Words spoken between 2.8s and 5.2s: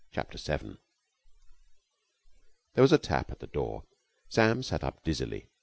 was a tap at the door. Sam sat up